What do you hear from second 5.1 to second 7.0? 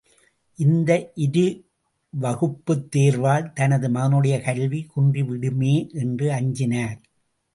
விடுமே என்று அஞ்சினார்.